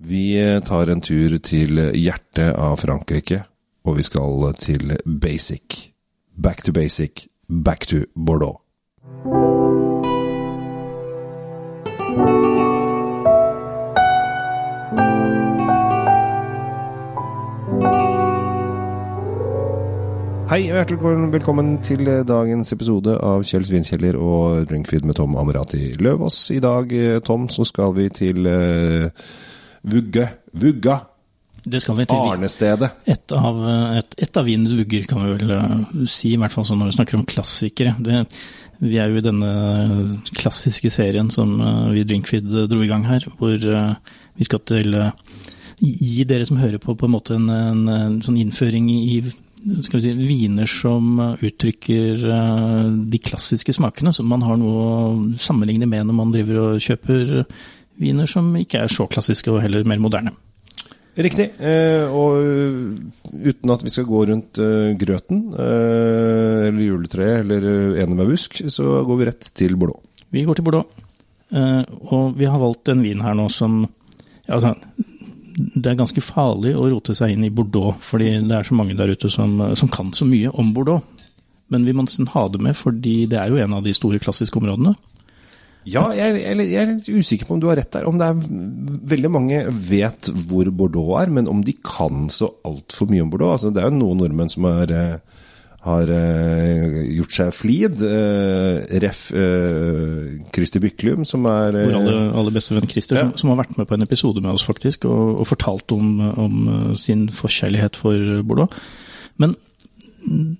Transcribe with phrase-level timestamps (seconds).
[0.00, 3.40] Vi eh, tar en tur til hjertet av Frankrike,
[3.82, 5.90] og vi skal til basic.
[6.38, 8.62] Back to basic, back to Bordeaux.
[20.48, 25.90] Hei og hjertelig velkommen til dagens episode av Kjell Svinkjeller og Drinkfeed med Tom Amerati
[25.98, 26.38] Løvaas.
[26.54, 29.10] I dag, eh, Tom, så skal vi til uh,
[29.88, 30.26] Vugge.
[30.52, 31.00] Vugga.
[31.68, 32.30] Det skal vi til.
[32.32, 32.90] Arnestedet.
[33.08, 33.58] Et av,
[33.98, 36.92] et, et av vinens vugger, kan vi vel uh, si, i hvert fall sånn når
[36.92, 37.96] vi snakker om klassikere.
[38.04, 38.22] Det,
[38.84, 39.50] vi er jo i denne
[40.38, 44.94] klassiske serien som vi vi Drinkfeed dro i gang her, hvor vi skal til
[45.82, 49.20] gi dere som hører på, på en måte en, en, en sånn innføring i
[49.82, 52.22] skal vi si, viner som uttrykker
[53.10, 57.42] de klassiske smakene, som man har noe å sammenligne med når man driver og kjøper
[58.00, 60.34] viner som ikke er så klassiske, og heller mer moderne.
[61.18, 61.48] Riktig.
[62.14, 62.36] og
[63.34, 64.60] uten at vi skal gå rundt
[65.00, 69.98] grøten, eller juletreet, eller enebærbusk, så går vi rett til Bordeaux.
[70.30, 70.86] Vi går til Bordeaux.
[72.12, 73.80] og vi har valgt en vin her nå som
[74.46, 74.76] altså,
[75.58, 78.96] det er ganske farlig å rote seg inn i Bordeaux, fordi det er så mange
[78.98, 81.02] der ute som, som kan så mye om Bordeaux.
[81.68, 84.20] Men vi må nesten ha det med, fordi det er jo en av de store
[84.22, 84.94] klassiske områdene.
[85.88, 88.08] Ja, jeg, jeg, jeg er litt usikker på om du har rett der.
[88.08, 88.46] Om det er
[89.08, 93.56] Veldig mange vet hvor Bordeaux er, men om de kan så altfor mye om Bordeaux.
[93.56, 94.92] Altså, det er jo noen nordmenn som har
[95.88, 98.02] har uh, gjort seg flid.
[98.02, 99.28] Uh, ref.
[100.54, 103.26] Christer Byklum, som er Vår aller, aller beste venn Christer, ja.
[103.28, 106.18] som, som, har vært med på en episode med oss, faktisk, og, og fortalt om,
[106.34, 106.56] om
[106.98, 108.74] sin forkjærlighet for Bordeaux.
[109.38, 109.54] Men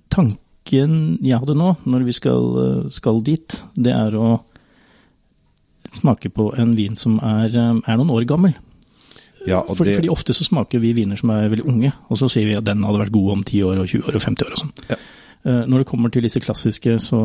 [0.09, 2.45] tanken jeg hadde nå, når vi skal,
[2.93, 4.37] skal dit, det er å
[5.97, 8.55] smake på en vin som er, er noen år gammel.
[9.47, 9.95] Ja, For, det...
[9.99, 12.67] Fordi ofte så smaker vi viner som er veldig unge, og så sier vi at
[12.67, 14.73] den hadde vært god om 10 år og 20 år og 50 år og sånn.
[14.89, 14.99] Ja.
[15.71, 17.21] Når det kommer til disse klassiske, så,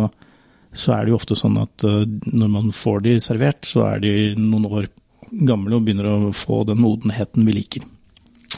[0.71, 4.13] så, er det jo ofte sånn at når man får de servert, så er de
[4.39, 4.87] noen år
[5.35, 7.89] gamle og begynner å få den modenheten vi liker.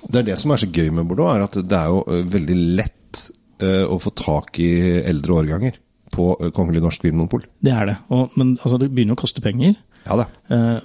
[0.04, 2.58] Det er det som er så gøy med Bordeaux, er at det er jo veldig
[2.76, 3.24] lett
[3.64, 5.80] å få tak i eldre årganger
[6.12, 7.46] på Kongelig norsk vinmonopol.
[7.64, 9.74] Det er det, og, men altså, det begynner å koste penger.
[10.06, 10.28] Ja da.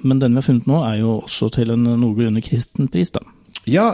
[0.01, 3.21] Men den vi har funnet nå, er jo også til en noenlunde kristen pris, da.
[3.69, 3.91] Ja,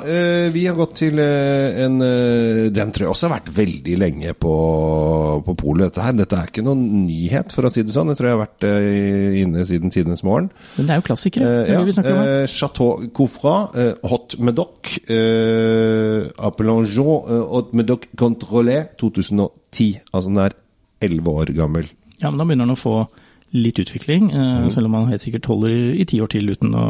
[0.53, 4.53] vi har gått til en Den tror jeg også har vært veldig lenge på,
[5.43, 6.16] på polet, dette her.
[6.16, 8.13] Dette er ikke noen nyhet, for å si det sånn.
[8.13, 8.67] Jeg tror jeg har vært
[9.41, 10.47] inne siden tidenes morgen.
[10.77, 11.51] Men det er jo klassikere.
[11.67, 11.81] Uh, ja.
[11.83, 12.23] vi om
[12.53, 19.99] Chateau Coufra, uh, Hot Medoc, uh, Appelongeon, Hot Medoc Controlé 2010.
[20.13, 20.55] Altså den er
[21.03, 21.91] elleve år gammel.
[22.21, 23.01] Ja, men da begynner den å få
[23.56, 24.72] litt utvikling, mm.
[24.75, 26.85] selv om man helt sikkert holder i ti år til uten å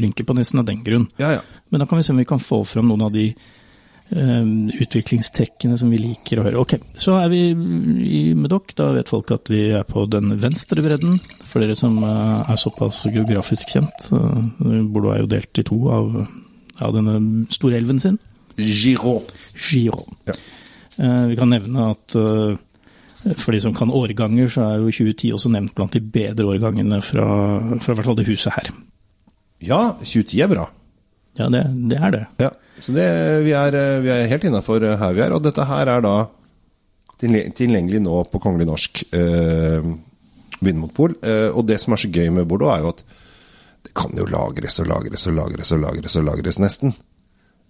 [0.00, 1.08] rynke på nesten av den grunn.
[1.20, 1.40] Ja, ja.
[1.70, 4.46] Men da kan vi se om vi kan få fram noen av de uh,
[4.80, 6.62] utviklingstrekkene som vi liker å høre.
[6.62, 8.72] Ok, så er vi i Medoc.
[8.78, 11.20] Da vet folk at vi er på den venstre bredden.
[11.44, 14.08] For dere som uh, er såpass geografisk kjent.
[14.14, 14.40] Uh,
[14.88, 16.16] Bordeaux er jo delt i to av,
[16.80, 17.20] av denne
[17.52, 18.18] store elven sin.
[18.56, 19.28] Giron.
[19.54, 20.16] Giron.
[20.26, 20.34] Ja.
[21.30, 22.12] vi kan nevne at
[23.36, 27.00] for de som kan årganger, så er jo 2010 også nevnt blant de bedre årgangene
[27.04, 27.28] fra,
[27.82, 28.70] fra hvert fall det huset her.
[29.60, 30.66] Ja, 2010 er bra.
[31.38, 32.22] Ja, det, det er det.
[32.42, 32.50] Ja,
[32.80, 33.06] Så det,
[33.46, 35.34] vi, er, vi er helt innafor her vi er.
[35.36, 36.14] Og dette her er da
[37.20, 39.90] tilgjengelig nå på Kongelig norsk eh,
[40.64, 41.16] vinmonopol.
[41.20, 43.04] Eh, og det som er så gøy med Bordeaux, er jo at
[43.86, 46.96] det kan jo lagres og lagres og lagres og lagres og lagres, nesten.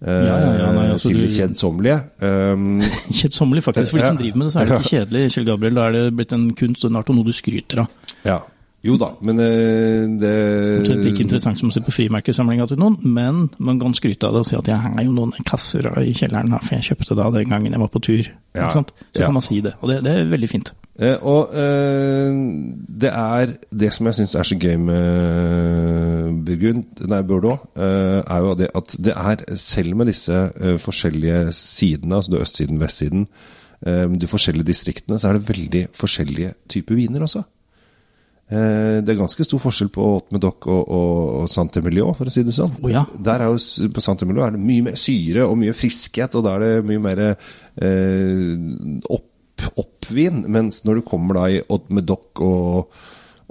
[0.01, 1.97] Ja, ja, ja, nei, altså kjedsommelige.
[2.25, 2.79] Um,
[3.19, 3.93] kjedsommelige, faktisk.
[3.93, 5.27] For de som driver med det, så er det ikke kjedelig.
[5.35, 7.83] Kjell Gabriel, Da er det blitt en kunst og en art og noe du skryter
[7.83, 8.17] av.
[8.25, 8.39] Ja,
[8.81, 10.33] jo da, men uh, det
[10.79, 14.33] Omtrent like interessant som å se på frimerkesamlinga til noen, men man kan skryte av
[14.33, 17.29] det og si at jeg har jo noen kasser i kjelleren, for jeg kjøpte da
[17.37, 18.31] den gangen jeg var på tur.
[18.57, 18.81] Ja, så
[19.19, 20.73] kan man si det, og det, det er veldig fint.
[21.01, 22.35] Eh, og eh,
[23.01, 28.43] det er Det som jeg syns er så gøy med Burgund, nei, Bordeaux, eh, er
[28.45, 33.25] jo det at det er, selv med disse eh, forskjellige sidene, altså det østsiden, vestsiden,
[33.85, 37.43] eh, de forskjellige distriktene, så er det veldig forskjellige typer viner også.
[38.51, 42.45] Eh, det er ganske stor forskjell på Haute-Medoc og, og, og Saint-Emilion, for å si
[42.45, 42.77] det sånn.
[42.83, 43.05] Oh, ja.
[43.17, 46.55] Der er jo, på Saint-Emilion er det mye mer syre og mye friskhet, og da
[46.59, 47.25] er det mye mer
[49.09, 49.30] opp
[49.81, 51.91] oppvin, mens når du kommer da i Odd
[52.41, 53.01] og,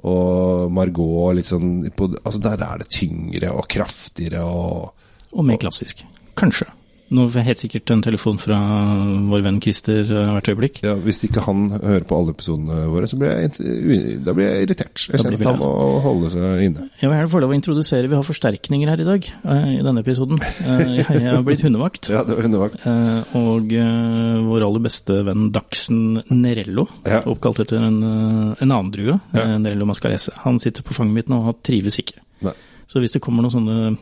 [0.04, 5.60] og Margot litt sånn på, altså Der er det tyngre og kraftigere og Og mer
[5.62, 6.02] klassisk.
[6.34, 6.66] Kanskje.
[7.10, 8.56] Nå får jeg helt sikkert en telefon fra
[9.32, 10.76] vår venn Christer eh, hvert øyeblikk.
[10.86, 14.68] Ja, Hvis ikke han hører på alle episodene våre, så blir jeg, da blir jeg
[14.68, 15.08] irritert.
[15.10, 15.70] Jeg ser at han må
[16.04, 16.84] holde seg inne.
[17.00, 19.82] Jeg vil gjerne få lov å introdusere, vi har forsterkninger her i dag, eh, i
[19.82, 20.38] denne episoden.
[20.38, 22.10] Eh, Jeg har blitt hundevakt.
[22.14, 22.86] Ja, det var hundevakt.
[23.40, 23.74] Og
[24.46, 27.24] vår aller beste venn Dachsen Nerello, Ja.
[27.26, 27.98] oppkalt etter en,
[28.54, 29.48] en annen drue, Ja.
[29.58, 30.30] Nerello mascarese.
[30.46, 32.22] Han sitter på fanget mitt nå og trives ikke.
[32.46, 32.54] Nei.
[32.86, 33.96] Så hvis det kommer noen sånne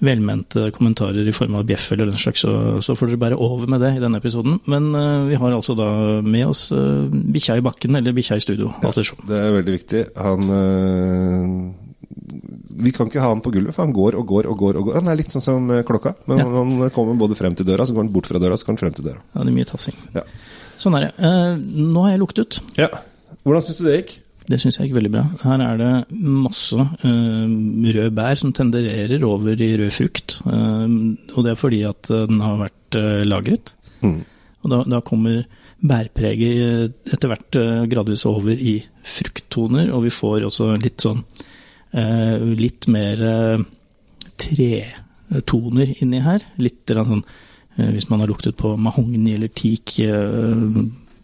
[0.00, 2.52] velmente kommentarer i form av bjeff eller den slags, så,
[2.84, 4.58] så får dere bære over med det i denne episoden.
[4.70, 5.88] Men uh, vi har altså da
[6.24, 8.90] med oss uh, bikkja i bakken, eller bikkja i studio, Ja.
[8.96, 10.02] Det er veldig viktig.
[10.16, 11.86] Han uh
[12.80, 14.76] Vi kan ikke ha han på gulvet, for han går og går og går.
[14.80, 14.94] og går.
[15.02, 16.14] Han er litt sånn som klokka.
[16.30, 16.46] Men Ja.
[16.54, 18.80] han kommer både frem til døra, så går han bort fra døra, så går han
[18.80, 19.20] frem til døra.
[19.34, 19.96] Ja, det er mye tassing.
[20.14, 20.22] Ja.
[20.80, 21.12] Sånn er det.
[21.76, 22.60] Nå har jeg luktet.
[22.80, 22.88] ja.
[23.44, 24.14] Hvordan syns du det gikk?
[24.50, 25.24] Det syns jeg gikk veldig bra.
[25.44, 27.46] Her er det masse uh,
[27.96, 30.40] rød bær som tendererer over i rød frukt.
[30.42, 33.74] Uh, og det er fordi at eh, den har vært uh, lagret.
[34.02, 34.20] Mm.
[34.60, 35.44] Og da, da kommer
[35.80, 38.76] bærpreget eh, etter hvert eh, gradvis over i
[39.06, 41.22] frukttoner, og vi får også litt sånn
[41.96, 43.62] eh, litt mer eh,
[44.40, 46.44] tretoner inni her.
[46.60, 50.66] Litt sånn eh, hvis man har luktet på mahogni eller teak eh,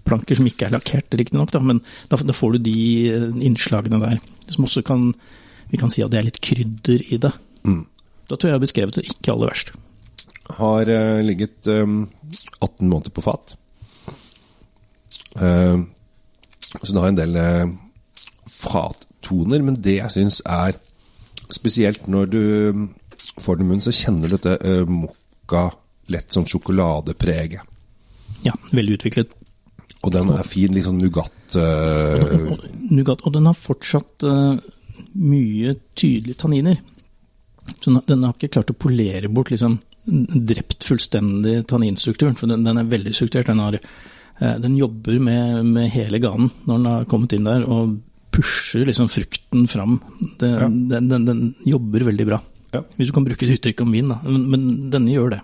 [0.06, 2.79] planker som ikke er lakkert, riktignok, men da, da får du de
[3.11, 4.23] eh, innslagene der.
[4.53, 5.11] Som også kan
[5.67, 7.32] Vi kan si at det er litt krydder i det.
[7.67, 7.82] Mm.
[8.31, 9.73] Da tror jeg jeg har beskrevet det ikke aller verst.
[10.55, 12.05] Har uh, ligget um,
[12.62, 13.56] 18 måneder på fat.
[15.35, 15.82] Uh,
[16.70, 17.73] så den har en del uh,
[18.47, 20.79] fattoner, men det jeg syns er
[21.50, 22.43] spesielt når du
[23.43, 25.69] får den i munnen, så kjenner du dette mokka,
[26.14, 27.75] lett sånn sjokoladepreget.
[28.47, 29.35] Ja, veldig utviklet.
[30.06, 32.53] Og den er fin, litt sånn nougat uh...
[32.94, 34.55] Nougat, og den har fortsatt uh,
[35.19, 36.79] mye tydelige tanniner.
[37.81, 42.62] Så den, den har ikke klart å polere bort liksom drept fullstendig tanninstrukturen, for den,
[42.62, 43.50] den er veldig strukturert.
[43.50, 43.79] Den, har,
[44.38, 47.99] uh, den jobber med, med hele ganen når den har kommet inn der, og
[48.37, 49.99] pusher liksom frukten fram.
[50.38, 50.69] Den, Ja.
[50.69, 52.41] den, den, den jobber veldig bra.
[52.76, 52.85] Ja.
[52.94, 54.20] Hvis du kan bruke et uttrykk om vin, da.
[54.29, 55.43] Men, men denne gjør det.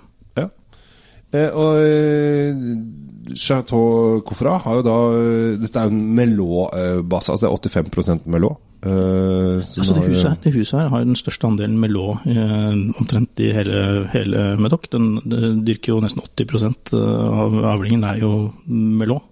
[1.33, 7.49] Eh, og eh, Chateau Coffra har jo da eh, Dette er jo en Melot-base, altså
[7.63, 8.59] det er 85 Melot.
[8.83, 13.41] Eh, Altså det, huset, her- det huset her har den største andelen Melot eh, omtrent
[13.41, 14.89] i hele, hele Medoc.
[14.93, 15.21] Den,
[15.65, 18.33] dyrker jo nesten 80 av avlingen er jo
[18.67, 19.23] Melot.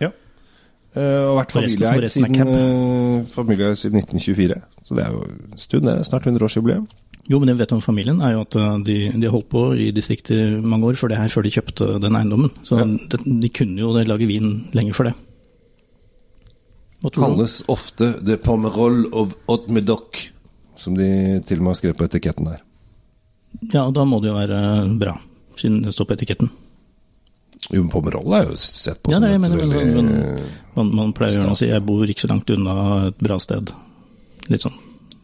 [0.00, 0.08] Ja.
[0.96, 4.56] Eh, og vært familieeid siden, familie siden 1924.
[4.88, 5.98] Så det er jo en stund, det.
[6.08, 6.88] Snart 100-årsjubileum.
[7.28, 9.50] Jo, men det vi vet om familien, er jo at eh, de, de har holdt
[9.52, 12.50] på i distriktet mange år før det her, før de kjøpte den eiendommen.
[12.64, 12.84] Så Ja.
[12.84, 15.14] de, de kunne jo lage vin lenge før det.
[17.14, 20.30] Kalles ofte The Pomerol of Odmedoc',
[20.76, 22.62] som de til og med har skrevet på etiketten der.
[23.72, 24.62] Ja, da må det jo være
[24.98, 25.14] bra,
[25.56, 26.50] siden det står på etiketten.
[27.72, 30.44] Jo, men Pomerol er jo sett på Ja, som det et mener, veldig men-
[30.78, 33.72] Man, man pleier å si 'jeg bor ikke så langt unna et bra sted'.
[34.48, 34.74] Litt sånn.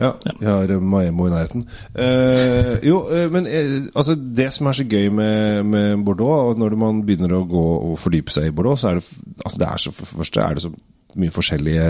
[0.01, 0.11] Ja,
[0.41, 1.63] vi har eh, Maemmo i nærheten.
[1.95, 6.59] Eh, jo, eh, men eh, altså det som er så gøy med, med Bordeaux, og
[6.59, 9.07] når man begynner å gå og fordype seg i Bordeaux, så er det
[9.45, 10.73] altså det er så, for det første er det så
[11.15, 11.87] mye forskjellige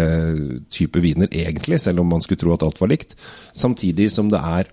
[0.75, 3.17] typer viner, egentlig, selv om man skulle tro at alt var likt.
[3.57, 4.69] Samtidig som det er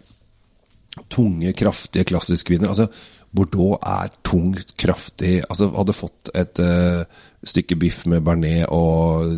[1.12, 2.74] tunge, kraftige klassiske viner.
[2.74, 2.90] Altså,
[3.32, 5.38] Bordeaux er tungt, kraftig.
[5.48, 7.04] Altså, hadde fått et uh,
[7.48, 9.38] stykke biff med bearnés og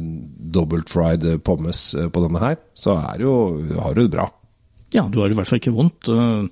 [0.53, 3.35] dobbelt fried pommes eh, på denne her, så er jo,
[3.79, 4.25] har du det bra.
[4.93, 6.09] Ja, du har i hvert fall ikke vondt.
[6.09, 6.49] Uh,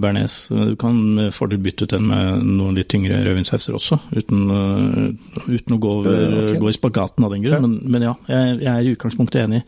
[0.00, 3.98] Bernes, eh, du kan med fordel bytte ut den med noen litt tyngre rødvinssauser også,
[4.16, 6.60] uten, uh, uten å gå, over, Eh, ok.
[6.62, 7.58] gå i spagaten av den grunn.
[7.58, 7.60] Ja.
[7.66, 9.62] Men, men ja, jeg, jeg er i utgangspunktet enig.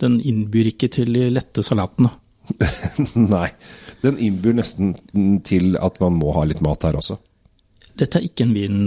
[0.00, 2.10] Den innbyr ikke til de lette salatene.
[3.34, 3.48] Nei.
[4.00, 4.94] Den innbyr nesten
[5.44, 7.18] til at man må ha litt mat her også.
[8.00, 8.78] Dette er ikke en vin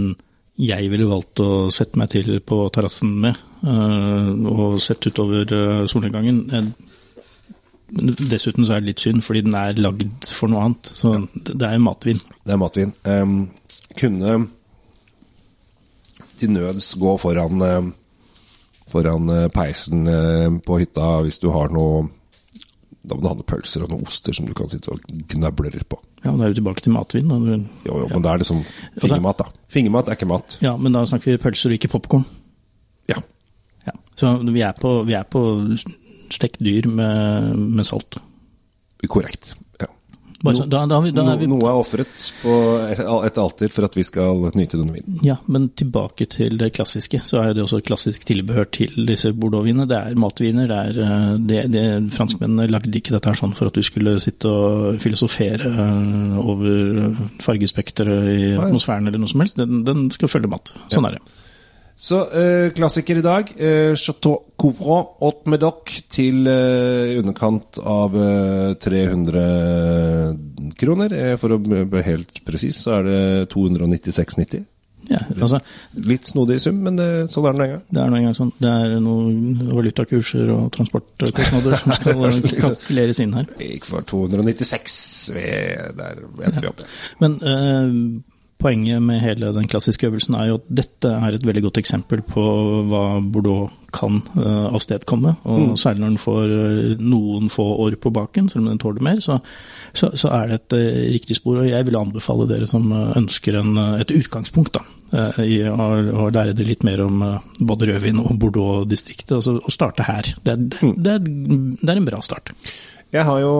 [0.54, 5.86] jeg ville valgt å sette meg til på terrassen med, eh, og sett utover eh,
[5.90, 6.42] solnedgangen.
[6.54, 6.90] Eh,
[7.94, 10.88] Dessuten så er det litt synd, fordi den er lagd for noe annet.
[10.88, 12.18] Så det er matvin.
[12.42, 12.94] Det er matvin.
[13.06, 13.34] Um,
[13.94, 14.32] kunne
[16.40, 17.92] til nøds gå foran,
[18.90, 20.08] foran peisen
[20.66, 22.08] på hytta hvis du har noe
[23.04, 25.76] Da må du ha noen pølser og noen oster som du kan sitte og gnabler
[25.88, 25.98] på.
[26.24, 27.28] Ja, men da er du tilbake til matvin.
[27.28, 27.58] Da.
[27.84, 28.62] Jo, jo, men da er det sånn
[28.96, 29.64] fingermat, da.
[29.74, 30.56] Fingermat er ikke mat.
[30.64, 32.24] Ja, men da snakker vi pølser og ikke popkorn.
[33.12, 33.20] Ja.
[33.84, 33.92] Ja.
[34.16, 35.42] Så vi er på, vi er på
[36.32, 38.16] stekt dyr med, med salt.
[39.04, 39.52] Korrekt.
[40.44, 40.50] Ja.
[40.50, 42.54] Bare så, da, da, da er vi, noe er ofret på
[43.24, 45.22] et alter for at vi skal nyte denne vinen.
[45.24, 49.88] ja, men tilbake til det klassiske, så er det også klassisk tilbehør til disse bordeauxvinene.
[49.88, 50.68] Det er matviner.
[50.68, 54.18] det er eh, det, det, Franskmennene lagde ikke dette her sånn for at du skulle
[54.20, 59.56] sitte og filosofere eh, over fargespekteret i atmosfæren eller noe som helst.
[59.60, 60.76] Den, den skal følge mat.
[60.92, 61.24] Sånn er det.
[61.96, 63.52] Så eh, klassiker i dag.
[63.54, 69.44] Eh, Chateau Couvrant Haute Medoc til eh, underkant av eh, 300
[70.80, 71.14] kroner.
[71.14, 73.20] Eh, for å bli helt presis så er det
[73.54, 74.64] 296,90.
[75.12, 75.58] Ja, altså,
[76.08, 77.82] Litt snodig sum, men det, sånn er det nå engang.
[77.92, 78.52] det er nå engang sånn.
[78.56, 82.22] Det er noen valutakurser og transportkostnader som skal
[82.64, 83.50] kalkuleres inn her.
[83.60, 84.96] Gikk for 296.
[85.36, 85.48] Vi,
[86.00, 86.88] der vet vi om det.
[87.20, 87.90] Men eh,
[88.60, 92.22] poenget med hele den klassiske øvelsen er jo at dette er et veldig godt eksempel
[92.26, 92.44] på
[92.88, 95.34] hva Bordeaux kan uh, avstedkomme.
[95.44, 99.04] Og særlig når den får eh, noen få år på baken, selv om den tåler
[99.06, 99.38] mer, så,
[99.94, 101.60] så, så er det et uh, riktig spor.
[101.62, 104.82] Og jeg vil anbefale dere som ønsker en, et utgangspunkt da,
[105.44, 105.90] i å,
[106.24, 107.22] å lære det litt mer om
[107.60, 110.34] både rødvin og Bordeaux-distriktet, altså å starte her.
[110.42, 111.30] Det det, det, er,
[111.78, 112.50] det er en bra start.
[113.14, 113.52] Jeg har jo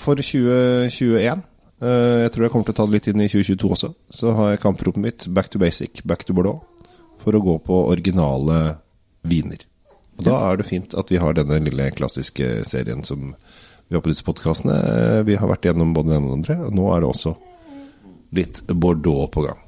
[0.00, 1.42] for 2021 eh,
[1.80, 3.88] Jeg tror jeg kommer til å ta det litt inn i 2022 også.
[4.12, 6.60] Så har jeg kampropet mitt Back to basic, back to Bordeaux.
[7.22, 8.76] For å gå på originale
[9.24, 9.64] viner.
[10.18, 13.32] Og Da er det fint at vi har denne lille klassiske serien som
[13.88, 14.76] vi har på disse podkastene.
[15.26, 17.34] Vi har vært gjennom både den og den andre, og nå er det også
[18.36, 19.64] litt Bordeaux på gang.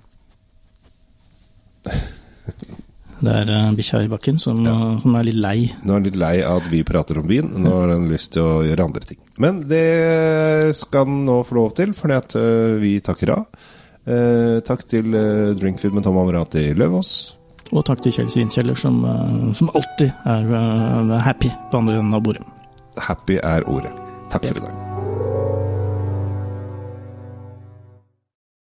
[3.22, 4.76] Det er uh, bikkja i bakken som, ja.
[5.02, 5.58] som er litt lei.
[5.82, 7.52] Nå er han litt lei av at vi prater om vin.
[7.62, 9.20] Nå har han lyst til å gjøre andre ting.
[9.42, 13.46] Men det skal han nå få lov til, fordi at øh, vi takker av.
[14.02, 15.14] Eh, takk til
[15.60, 17.14] Drinkfood med Tom Amerati Løvaas.
[17.72, 22.14] Og takk til Kjell Svinkjeller, som, eh, som alltid er eh, happy på andre enden
[22.14, 22.44] av bordet.
[22.98, 23.92] Happy er ordet.
[24.30, 24.91] Takk for i dag.